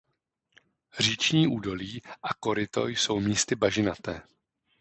Říční 0.99 1.47
údolí 1.47 2.01
a 2.23 2.33
koryto 2.33 2.87
jsou 2.87 3.19
místy 3.19 3.55
bažinaté. 3.55 4.21